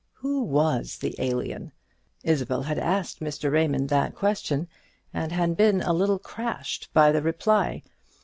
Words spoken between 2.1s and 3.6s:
Isabel had asked Mr.